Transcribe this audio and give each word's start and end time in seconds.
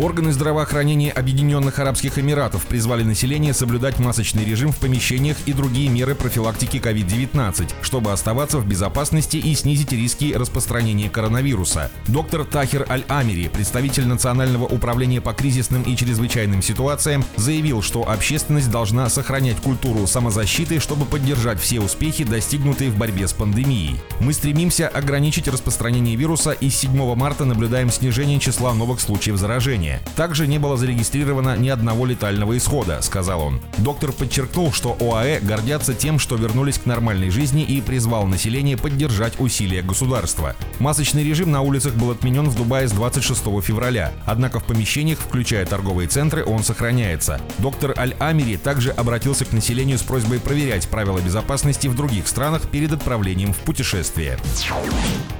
Органы 0.00 0.32
здравоохранения 0.32 1.10
Объединенных 1.10 1.80
Арабских 1.80 2.20
Эмиратов 2.20 2.66
призвали 2.66 3.02
население 3.02 3.52
соблюдать 3.52 3.98
масочный 3.98 4.44
режим 4.44 4.70
в 4.70 4.76
помещениях 4.76 5.36
и 5.46 5.52
другие 5.52 5.88
меры 5.88 6.14
профилактики 6.14 6.76
COVID-19, 6.76 7.68
чтобы 7.82 8.12
оставаться 8.12 8.58
в 8.58 8.66
безопасности 8.66 9.38
и 9.38 9.52
снизить 9.56 9.90
риски 9.90 10.34
распространения 10.34 11.10
коронавируса. 11.10 11.90
Доктор 12.06 12.44
Тахир 12.44 12.86
Аль-Амири, 12.88 13.48
представитель 13.48 14.06
Национального 14.06 14.66
управления 14.66 15.20
по 15.20 15.32
кризисным 15.32 15.82
и 15.82 15.96
чрезвычайным 15.96 16.62
ситуациям, 16.62 17.24
заявил, 17.34 17.82
что 17.82 18.08
общественность 18.08 18.70
должна 18.70 19.08
сохранять 19.08 19.56
культуру 19.56 20.06
самозащиты, 20.06 20.78
чтобы 20.78 21.06
поддержать 21.06 21.60
все 21.60 21.80
успехи, 21.80 22.22
достигнутые 22.22 22.92
в 22.92 22.96
борьбе 22.96 23.26
с 23.26 23.32
пандемией. 23.32 24.00
Мы 24.20 24.32
стремимся 24.32 24.86
ограничить 24.86 25.48
распространение 25.48 26.14
вируса 26.14 26.52
и 26.52 26.70
с 26.70 26.76
7 26.76 27.16
марта 27.16 27.44
наблюдаем 27.44 27.90
снижение 27.90 28.38
числа 28.38 28.74
новых 28.74 29.00
случаев 29.00 29.36
заражения 29.36 29.87
населения. 29.88 30.00
Также 30.16 30.46
не 30.46 30.58
было 30.58 30.76
зарегистрировано 30.76 31.56
ни 31.56 31.68
одного 31.68 32.06
летального 32.06 32.56
исхода, 32.56 33.00
сказал 33.02 33.40
он. 33.40 33.60
Доктор 33.78 34.12
подчеркнул, 34.12 34.72
что 34.72 34.96
ОАЭ 35.00 35.40
гордятся 35.40 35.94
тем, 35.94 36.18
что 36.18 36.36
вернулись 36.36 36.78
к 36.78 36.86
нормальной 36.86 37.30
жизни 37.30 37.62
и 37.62 37.80
призвал 37.80 38.26
население 38.26 38.76
поддержать 38.76 39.40
усилия 39.40 39.82
государства. 39.82 40.54
Масочный 40.78 41.24
режим 41.24 41.50
на 41.50 41.62
улицах 41.62 41.94
был 41.94 42.10
отменен 42.10 42.48
в 42.48 42.56
Дубае 42.56 42.88
с 42.88 42.92
26 42.92 43.42
февраля, 43.62 44.12
однако 44.26 44.60
в 44.60 44.64
помещениях, 44.64 45.18
включая 45.18 45.66
торговые 45.66 46.08
центры, 46.08 46.44
он 46.44 46.62
сохраняется. 46.62 47.40
Доктор 47.58 47.94
Аль-Амири 47.96 48.56
также 48.56 48.90
обратился 48.90 49.44
к 49.44 49.52
населению 49.52 49.98
с 49.98 50.02
просьбой 50.02 50.40
проверять 50.40 50.88
правила 50.88 51.18
безопасности 51.18 51.88
в 51.88 51.94
других 51.94 52.26
странах 52.26 52.68
перед 52.68 52.92
отправлением 52.92 53.52
в 53.52 53.58
путешествие. 53.58 54.38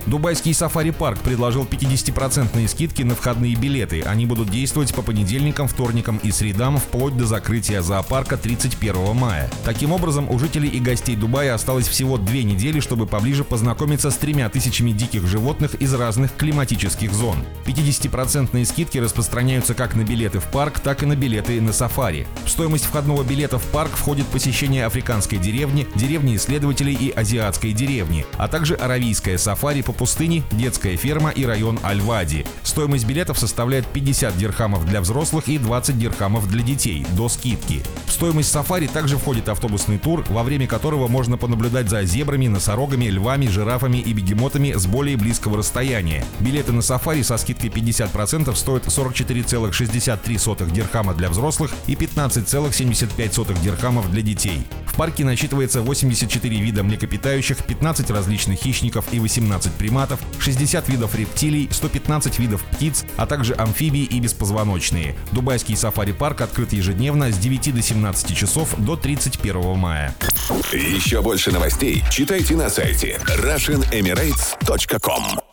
Дубайский 0.06 0.54
сафари-парк 0.54 1.18
предложил 1.18 1.64
50% 1.64 2.66
скидки 2.68 3.02
на 3.02 3.14
входные 3.14 3.54
билеты. 3.54 4.02
Они 4.02 4.24
будут 4.24 4.37
будут 4.38 4.52
действовать 4.52 4.94
по 4.94 5.02
понедельникам, 5.02 5.66
вторникам 5.66 6.18
и 6.18 6.30
средам 6.30 6.78
вплоть 6.78 7.16
до 7.16 7.26
закрытия 7.26 7.82
зоопарка 7.82 8.36
31 8.36 9.16
мая. 9.16 9.50
Таким 9.64 9.90
образом, 9.90 10.30
у 10.30 10.38
жителей 10.38 10.68
и 10.68 10.78
гостей 10.78 11.16
Дубая 11.16 11.54
осталось 11.54 11.88
всего 11.88 12.18
две 12.18 12.44
недели, 12.44 12.78
чтобы 12.78 13.06
поближе 13.06 13.42
познакомиться 13.42 14.12
с 14.12 14.16
тремя 14.16 14.48
тысячами 14.48 14.92
диких 14.92 15.26
животных 15.26 15.74
из 15.74 15.92
разных 15.92 16.36
климатических 16.36 17.12
зон. 17.12 17.38
50% 17.66 18.64
скидки 18.64 18.98
распространяются 18.98 19.74
как 19.74 19.96
на 19.96 20.02
билеты 20.02 20.38
в 20.38 20.44
парк, 20.44 20.78
так 20.78 21.02
и 21.02 21.06
на 21.06 21.16
билеты 21.16 21.60
на 21.60 21.72
сафари. 21.72 22.28
В 22.44 22.50
стоимость 22.50 22.84
входного 22.84 23.24
билета 23.24 23.58
в 23.58 23.64
парк 23.64 23.90
входит 23.96 24.26
посещение 24.26 24.86
африканской 24.86 25.38
деревни, 25.38 25.88
деревни 25.96 26.36
исследователей 26.36 26.94
и 26.94 27.10
азиатской 27.10 27.72
деревни, 27.72 28.24
а 28.36 28.46
также 28.46 28.74
аравийское 28.74 29.36
сафари 29.36 29.82
по 29.82 29.92
пустыне, 29.92 30.44
детская 30.52 30.96
ферма 30.96 31.30
и 31.30 31.44
район 31.44 31.80
Аль-Вади. 31.82 32.46
Стоимость 32.62 33.04
билетов 33.04 33.36
составляет 33.36 33.86
50 33.86 34.17
50 34.18 34.36
дирхамов 34.36 34.84
для 34.84 35.00
взрослых 35.00 35.48
и 35.48 35.58
20 35.58 35.96
дирхамов 35.96 36.48
для 36.48 36.64
детей, 36.64 37.06
до 37.12 37.28
скидки. 37.28 37.84
В 38.06 38.10
стоимость 38.10 38.50
сафари 38.50 38.88
также 38.88 39.16
входит 39.16 39.48
автобусный 39.48 39.96
тур, 39.96 40.24
во 40.28 40.42
время 40.42 40.66
которого 40.66 41.06
можно 41.06 41.36
понаблюдать 41.38 41.88
за 41.88 42.02
зебрами, 42.02 42.48
носорогами, 42.48 43.04
львами, 43.04 43.46
жирафами 43.46 43.98
и 43.98 44.12
бегемотами 44.12 44.72
с 44.72 44.86
более 44.86 45.16
близкого 45.16 45.58
расстояния. 45.58 46.24
Билеты 46.40 46.72
на 46.72 46.82
сафари 46.82 47.22
со 47.22 47.36
скидкой 47.36 47.70
50% 47.70 48.52
стоят 48.56 48.86
44,63 48.86 50.72
дирхама 50.72 51.14
для 51.14 51.28
взрослых 51.28 51.70
и 51.86 51.94
15,75 51.94 53.62
дирхамов 53.62 54.10
для 54.10 54.22
детей 54.22 54.66
парке 54.98 55.24
насчитывается 55.24 55.80
84 55.80 56.60
вида 56.60 56.82
млекопитающих, 56.82 57.64
15 57.64 58.10
различных 58.10 58.58
хищников 58.58 59.06
и 59.12 59.20
18 59.20 59.72
приматов, 59.72 60.18
60 60.40 60.88
видов 60.88 61.14
рептилий, 61.14 61.68
115 61.70 62.40
видов 62.40 62.64
птиц, 62.64 63.04
а 63.16 63.26
также 63.26 63.54
амфибии 63.54 64.02
и 64.02 64.18
беспозвоночные. 64.18 65.14
Дубайский 65.30 65.76
сафари-парк 65.76 66.40
открыт 66.40 66.72
ежедневно 66.72 67.30
с 67.30 67.38
9 67.38 67.74
до 67.74 67.80
17 67.80 68.36
часов 68.36 68.74
до 68.76 68.96
31 68.96 69.76
мая. 69.76 70.16
Еще 70.72 71.22
больше 71.22 71.52
новостей 71.52 72.02
читайте 72.10 72.56
на 72.56 72.68
сайте 72.68 73.20
RussianEmirates.com 73.24 75.47